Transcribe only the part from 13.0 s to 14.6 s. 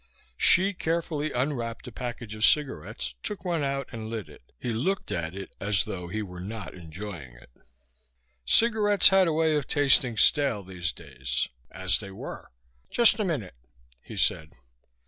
a minute," he said.